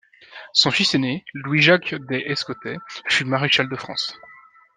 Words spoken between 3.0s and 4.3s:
fut Maréchal de France.